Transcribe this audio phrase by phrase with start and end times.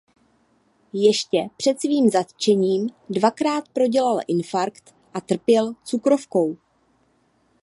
[0.93, 6.57] Ještě před svým zatčením dvakrát prodělal infarkt a trpěl cukrovkou.